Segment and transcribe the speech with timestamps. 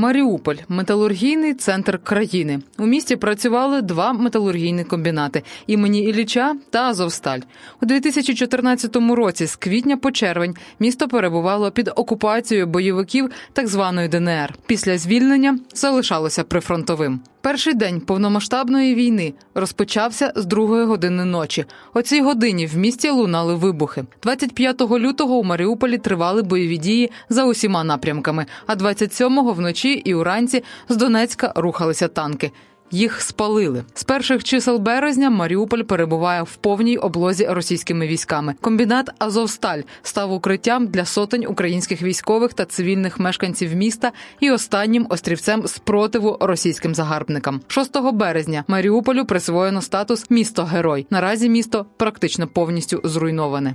[0.00, 2.60] Маріуполь металургійний центр країни.
[2.78, 7.40] У місті працювали два металургійні комбінати імені Ілліча та Азовсталь.
[7.82, 14.54] У 2014 році, з квітня по червень, місто перебувало під окупацією бойовиків так званої ДНР.
[14.66, 17.20] Після звільнення залишалося прифронтовим.
[17.42, 21.64] Перший день повномасштабної війни розпочався з другої години ночі.
[21.94, 24.04] О цій годині в місті лунали вибухи.
[24.22, 28.46] 25 лютого у Маріуполі тривали бойові дії за усіма напрямками.
[28.66, 32.50] А 27-го вночі і уранці з Донецька рухалися танки.
[32.90, 35.30] Їх спалили з перших чисел березня.
[35.30, 38.54] Маріуполь перебуває в повній облозі російськими військами.
[38.60, 45.66] Комбінат Азовсталь став укриттям для сотень українських військових та цивільних мешканців міста і останнім острівцем
[45.66, 47.60] спротиву російським загарбникам.
[47.68, 51.06] 6 березня Маріуполю присвоєно статус місто герой.
[51.10, 53.74] Наразі місто практично повністю зруйноване.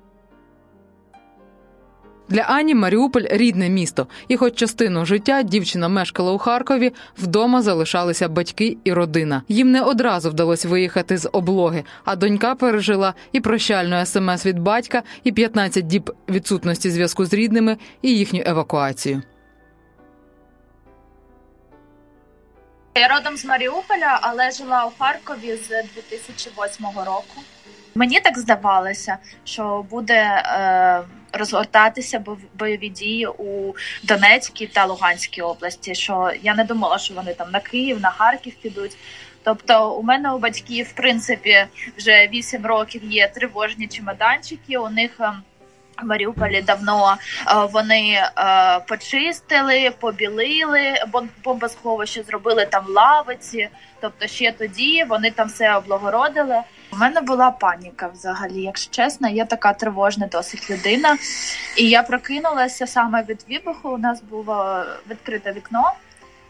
[2.29, 8.29] Для Ані Маріуполь рідне місто, і, хоч частину життя дівчина мешкала у Харкові, вдома залишалися
[8.29, 9.41] батьки і родина.
[9.47, 15.03] Їм не одразу вдалося виїхати з облоги, а донька пережила і прощальну смс від батька,
[15.23, 19.21] і 15 діб відсутності зв'язку з рідними, і їхню евакуацію.
[22.95, 27.41] Я родом з Маріуполя, але жила у Харкові з 2008 року.
[27.95, 31.01] Мені так здавалося, що буде е,
[31.41, 35.95] розгортатися бойові дії у Донецькій та Луганській області.
[35.95, 38.97] Що я не думала, що вони там на Київ, на Харків підуть.
[39.43, 41.65] Тобто, у мене у батьків в принципі
[41.97, 44.77] вже 8 років є тривожні чемоданчики.
[44.77, 45.33] У них е,
[46.01, 50.93] в Маріуполі давно е, вони е, почистили, побілили
[51.43, 53.69] бомбосховище, зробили там лавиці.
[54.01, 56.61] Тобто, ще тоді вони там все облагородили.
[56.93, 61.17] У мене була паніка взагалі, якщо чесно, я така тривожна досить людина.
[61.77, 63.89] І я прокинулася саме від вибуху.
[63.89, 65.91] У нас було відкрите вікно,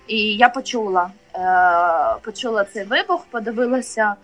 [0.08, 4.16] і я почула е, почула цей вибух, подивилася.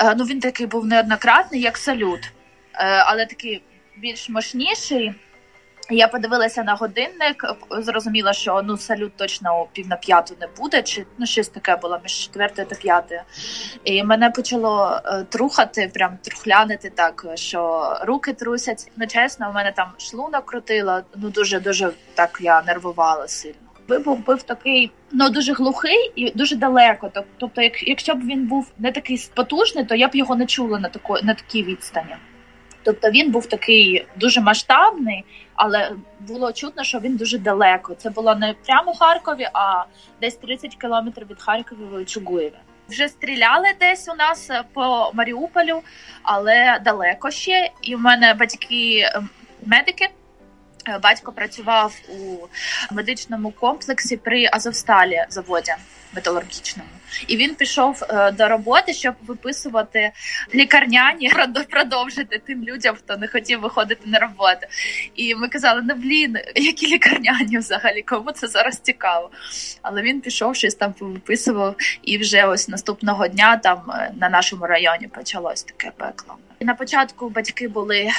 [0.00, 2.32] Е, ну він такий був неоднократний, як салют,
[2.74, 3.62] е, але такий
[3.96, 5.14] більш мощніший.
[5.90, 11.06] Я подивилася на годинник, зрозуміла, що ну салют точно пів на п'яту не буде, чи
[11.18, 13.20] ну щось таке було між четвертою та п'ятою.
[13.84, 18.92] І мене почало е, трухати, прям трухлянити так, що руки трусять.
[18.96, 21.00] Ну чесно, у мене там шлунок крутило.
[21.16, 23.56] Ну дуже дуже так я нервувала сильно.
[23.88, 27.10] Вибух був такий, ну дуже глухий і дуже далеко.
[27.38, 30.88] Тобто, якщо б він був не такий потужний, то я б його не чула на
[30.88, 32.16] тако, на такій відстані.
[32.84, 35.24] Тобто він був такий дуже масштабний,
[35.54, 37.94] але було чутно, що він дуже далеко.
[37.94, 39.84] Це було не прямо в Харкові, а
[40.20, 42.52] десь 30 кілометрів від Харкова в Чугуєві.
[42.88, 45.82] Вже стріляли десь у нас е, по Маріуполю,
[46.22, 47.70] але далеко ще.
[47.82, 49.28] І в мене батьки ем,
[49.66, 50.08] медики.
[50.88, 52.46] Е, батько працював у
[52.94, 55.72] медичному комплексі при Азовсталі заводі
[56.14, 56.88] металургічному,
[57.26, 60.12] і він пішов е, до роботи, щоб виписувати
[60.54, 61.32] лікарняні,
[61.70, 64.66] продовжити тим людям, хто не хотів виходити на роботу.
[65.14, 69.30] І ми казали: ну блін, які лікарняні взагалі, кому це зараз цікаво.
[69.82, 74.66] Але він пішов, щось там повиписував, і вже ось наступного дня там е, на нашому
[74.66, 76.36] районі почалось таке пекло.
[76.64, 78.12] На початку батьки були е,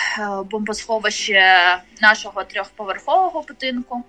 [0.52, 4.04] бомбосховище нашого трьохповерхового будинку.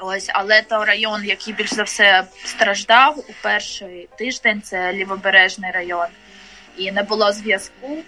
[0.00, 6.06] Ось, але то район, який більш за все страждав у перший тиждень, це лівобережний район,
[6.76, 7.98] і не було зв'язку.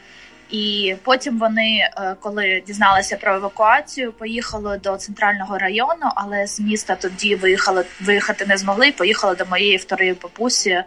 [0.50, 6.96] І потім вони, е, коли дізналися про евакуацію, поїхали до центрального району, але з міста
[6.96, 8.92] тоді виїхали виїхати не змогли.
[8.92, 10.84] Поїхали до моєї второї бабусі е,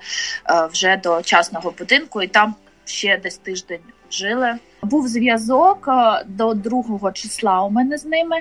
[0.72, 2.56] вже до частного будинку, і там
[2.86, 3.82] ще десь тиждень
[4.12, 4.56] жили.
[4.84, 8.36] Був зв'язок е, до 2 числа у мене з ними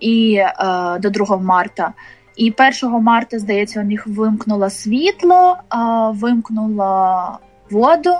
[0.00, 1.92] і е, до 2 марта.
[2.36, 5.76] І 1 марта, здається, у них вимкнуло світло, е,
[6.10, 7.38] вимкнуло
[7.70, 8.14] воду,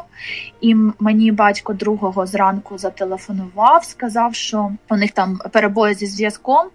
[0.60, 6.66] і мені батько другого зранку зателефонував, сказав, що у них там перебої зі зв'язком.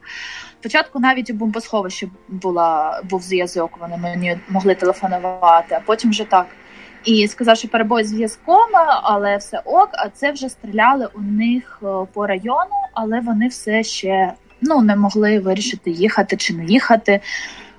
[0.59, 6.45] Спочатку навіть у бомбосховищі була був зв'язок, вони мені могли телефонувати, а потім вже так.
[7.05, 8.69] І сказав, що перебої зв'язком,
[9.03, 9.89] але все ок.
[9.93, 14.95] А це вже стріляли у них е, по району, але вони все ще ну не
[14.95, 17.19] могли вирішити їхати чи не їхати.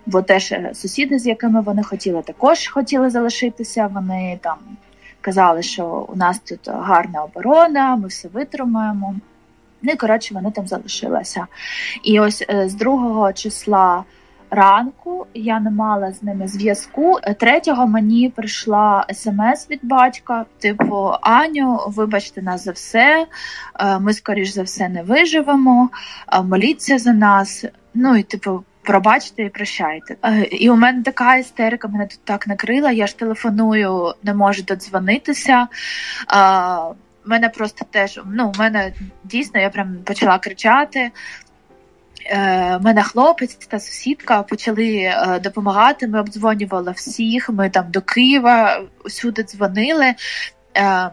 [0.07, 3.91] бо теж сусіди, з якими вони хотіли, також хотіли залишитися.
[3.95, 4.59] Вони там
[5.21, 9.15] казали, що у нас тут гарна оборона, ми все витримаємо.
[9.83, 11.47] Ну і коротше, вони там залишилися.
[12.05, 14.05] І ось з другого числа
[14.53, 17.19] ранку я не мала з ними зв'язку.
[17.39, 23.27] Третього мені прийшла смс від батька: типу, Аню, вибачте нас за все,
[23.81, 25.91] е, ми скоріш за все не виживемо,
[26.33, 27.65] е, моліться за нас.
[27.95, 28.65] Ну і типу.
[28.85, 30.17] Пробачте і прощайте.
[30.23, 32.91] Е, і у мене така істерика мене тут так накрила.
[32.91, 35.69] Я ж телефоную, не можу додзвонитися.
[37.27, 38.93] У мене просто теж ну, у мене
[39.25, 41.11] дійсно я прям почала кричати.
[42.27, 46.09] Е, мене хлопець та сусідка почали е, допомагати.
[46.09, 47.51] Ми обдзвонювали всіх.
[47.51, 50.15] Ми там до Києва усюди дзвонили.
[50.77, 51.11] Е,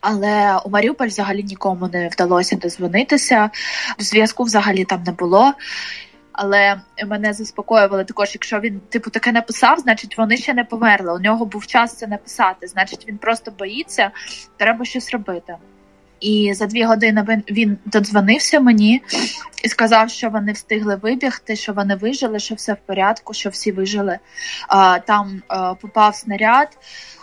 [0.00, 3.50] але у Маріуполь взагалі нікому не вдалося дозвонитися.
[3.98, 5.52] Зв'язку взагалі там не було.
[6.32, 11.14] Але мене заспокоювали також, якщо він типу таке написав, значить вони ще не померли.
[11.14, 12.66] У нього був час це написати.
[12.66, 14.10] Значить, він просто боїться,
[14.56, 15.56] треба щось робити.
[16.20, 19.02] І за дві години він він додзвонився мені
[19.64, 23.72] і сказав, що вони встигли вибігти, що вони вижили, що все в порядку, що всі
[23.72, 24.18] вижили.
[24.68, 26.68] А, Там а, попав снаряд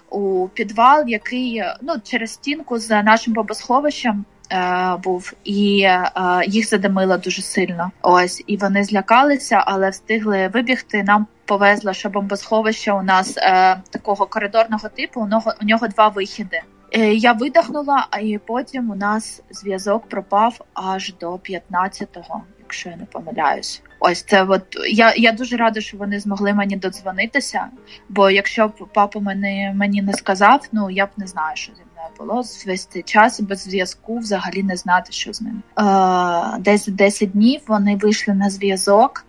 [0.09, 6.11] у підвал, який ну через стінку за нашим бомбосховищем е, був, і е,
[6.47, 7.91] їх задимило дуже сильно.
[8.01, 11.03] Ось і вони злякалися, але встигли вибігти.
[11.03, 15.21] Нам повезло, що бомбосховище у нас е, такого коридорного типу.
[15.21, 16.61] У нього у нього два вихіди.
[16.91, 22.95] Е, я видихнула, а і потім у нас зв'язок пропав аж до 15-го, якщо я
[22.95, 23.81] не помиляюсь.
[23.99, 27.67] Ось це от я я дуже рада, що вони змогли мені додзвонитися.
[28.09, 31.81] Бо якщо б папа мені мені не сказав, ну я б не знаю, що зі
[31.93, 35.63] мною було весь цей час без зв'язку, взагалі не знати, що з ним.
[35.79, 39.25] Е, Десь 10 днів вони вийшли на зв'язок.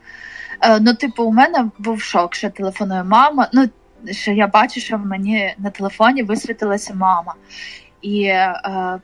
[0.60, 3.48] Е, ну, типу, у мене був шок, що телефонує мама.
[3.52, 3.68] Ну
[4.10, 7.34] що я бачу, що в мені на телефоні висвітилася мама.
[8.02, 8.54] І е,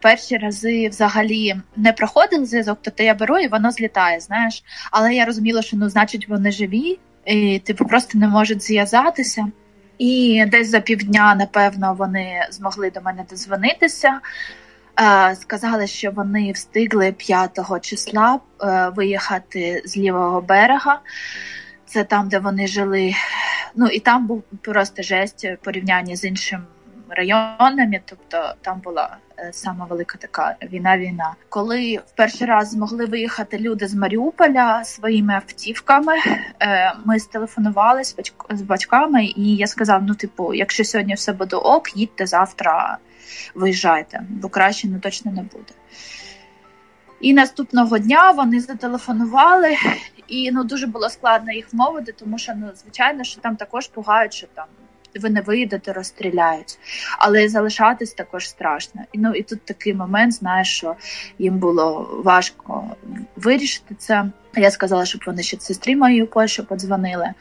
[0.01, 4.65] перші рази взагалі не проходив зв'язок, то я беру і воно злітає, знаєш.
[4.91, 9.47] Але я розуміла, що ну, значить, вони живі, і типу просто не можуть зв'язатися.
[9.99, 14.21] І десь за півдня, напевно, вони змогли до мене дозвонитися.
[15.01, 21.01] Е, сказали, що вони встигли 5 числа е, виїхати з лівого берега.
[21.87, 23.15] Це там, де вони жили
[23.75, 26.65] Ну і там був просто жесть порівняння з іншими
[27.09, 31.35] районами, тобто там була е, сама велика така війна-війна.
[31.49, 36.15] Коли в перший раз змогли виїхати люди з Маріуполя своїми автівками,
[36.61, 38.03] е, ми стелефонували
[38.51, 42.99] з батьками, і я сказав: ну, типу, якщо сьогодні все буде ок, їдьте завтра,
[43.55, 45.73] виїжджайте, бо краще ну точно не буде.
[47.21, 49.77] І наступного дня вони зателефонували,
[50.29, 54.35] і ну дуже було складно їх вмовити, тому що ну звичайно, що там також пугають,
[54.35, 54.67] що там
[55.21, 56.79] ви не вийдете, розстріляють,
[57.19, 59.03] але залишатись також страшно.
[59.13, 60.97] І ну і тут такий момент, знаєш, що
[61.39, 62.97] їм було важко
[63.37, 64.25] вирішити це.
[64.57, 67.35] Я сказала, щоб вони ще сестрі моїй у Польщу подзвонили.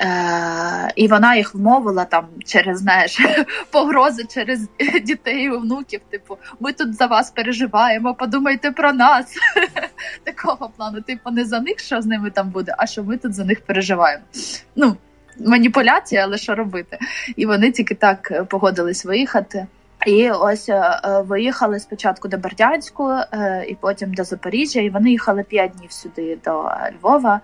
[0.00, 3.18] Е, І вона їх вмовила там через знаєш,
[3.70, 4.68] погрози через
[5.02, 6.00] дітей і внуків.
[6.10, 9.26] Типу, ми тут за вас переживаємо, подумайте про нас.
[10.24, 13.34] Такого плану, типу, не за них, що з ними там буде, а що ми тут
[13.34, 14.24] за них переживаємо.
[14.76, 14.96] Ну,
[15.46, 16.98] маніпуляція, але що робити?
[17.36, 19.66] І вони тільки так погодились виїхати.
[20.06, 24.80] І ось е, е, виїхали спочатку до Бердянську, е, і потім до Запоріжжя.
[24.80, 27.40] І вони їхали п'ять днів сюди до Львова.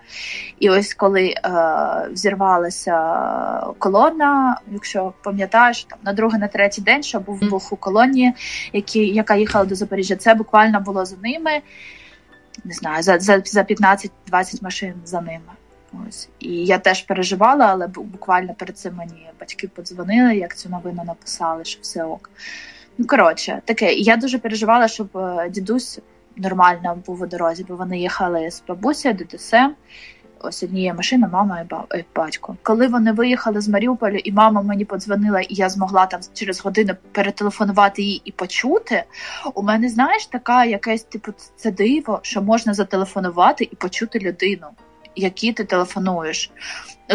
[0.59, 1.33] І ось коли
[2.11, 2.97] взірвалася
[3.77, 8.33] колона, якщо пам'ятаєш, там на другий, на третій день, що був бух у колонії,
[8.73, 11.61] які, яка їхала до Запоріжжя, це буквально було за ними.
[12.63, 15.51] Не знаю, за за, за 15-20 машин за ними.
[16.07, 21.03] Ось і я теж переживала, але буквально перед цим мені батьки подзвонили, як цю новину
[21.05, 22.29] написали, що все ок.
[22.97, 23.93] Ну коротше, таке.
[23.93, 25.99] Я дуже переживала, щоб е, дідусь
[26.35, 29.75] нормально був у дорозі, бо вони їхали з бабусею, дідусем.
[30.43, 31.61] Ось однієї машини, мама
[31.95, 32.55] і батько.
[32.63, 36.93] Коли вони виїхали з Маріуполя, і мама мені подзвонила, і я змогла там через годину
[37.11, 39.03] перетелефонувати їй і почути.
[39.53, 44.67] У мене знаєш така якесь типу це диво, що можна зателефонувати і почути людину
[45.15, 46.51] які ти телефонуєш.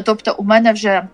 [0.05, 1.09] Тобто, у мене вже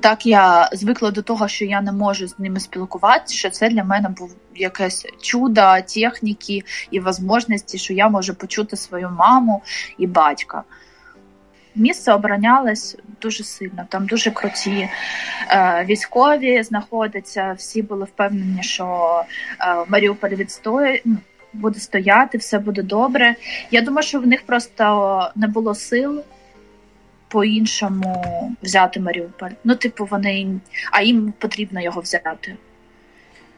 [0.00, 3.84] так я звикла до того, що я не можу з ними спілкуватися, що це для
[3.84, 9.62] мене був якесь чудо техніки і можливості, що я можу почути свою маму
[9.98, 10.62] і батька.
[11.74, 14.88] Місце оборонялось дуже сильно, там дуже круті
[15.48, 17.54] е, військові знаходяться.
[17.58, 19.24] Всі були впевнені, що
[19.60, 21.16] е, Маріуполь відстоює, ну,
[21.52, 23.34] буде стояти, все буде добре.
[23.70, 26.22] Я думаю, що в них просто не було сил
[27.28, 28.24] по-іншому
[28.62, 29.50] взяти Маріуполь.
[29.64, 32.56] Ну, типу, вони а їм потрібно його взяти.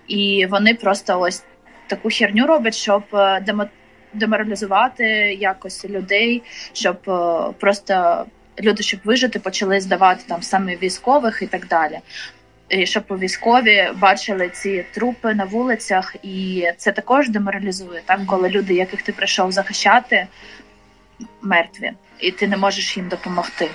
[0.09, 1.45] І вони просто ось
[1.87, 3.69] таку херню роблять, щоб е,
[4.13, 5.05] деморалізувати
[5.41, 8.25] якось людей, щоб е, просто
[8.61, 11.99] люди, щоб вижити, почали здавати там саме військових і так далі.
[12.69, 18.75] І Щоб військові бачили ці трупи на вулицях, і це також деморалізує, так коли люди,
[18.75, 20.27] яких ти прийшов захищати,
[21.43, 23.71] мертві, і ти не можеш їм допомогти.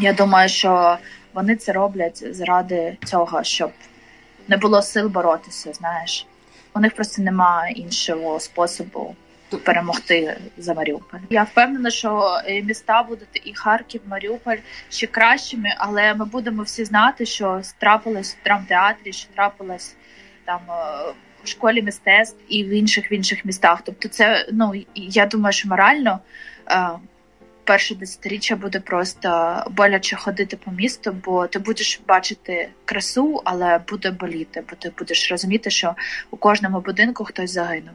[0.00, 0.98] Я думаю, що
[1.34, 3.70] вони це роблять заради цього, щоб
[4.48, 5.72] не було сил боротися.
[5.72, 6.26] Знаєш,
[6.74, 9.16] у них просто немає іншого способу
[9.58, 11.18] перемогти за Маріуполь.
[11.30, 14.56] Я впевнена, що міста будуть і Харків, Маріуполь
[14.90, 19.94] ще кращими, але ми будемо всі знати, що трапилось в драмтеатрі, що трапилось
[20.44, 21.12] там е,
[21.44, 23.82] в школі мистецтв і в інших в інших містах.
[23.84, 26.18] Тобто, це ну я думаю, що морально.
[26.70, 26.88] Е,
[27.64, 34.10] перше десятиріччя буде просто боляче ходити по місту, бо ти будеш бачити красу, але буде
[34.10, 35.94] боліти, бо ти будеш розуміти, що
[36.30, 37.94] у кожному будинку хтось загинув.